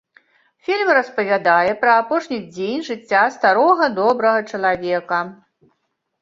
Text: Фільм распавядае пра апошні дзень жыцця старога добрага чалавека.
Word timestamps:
Фільм 0.67 0.87
распавядае 0.97 1.71
пра 1.83 1.97
апошні 2.03 2.39
дзень 2.55 2.81
жыцця 2.89 3.21
старога 3.37 3.91
добрага 4.01 4.41
чалавека. 4.51 5.21